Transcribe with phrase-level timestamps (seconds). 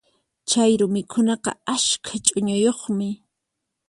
[0.49, 3.07] Chayru mikhunaqa askha ch'uñuyuqmi.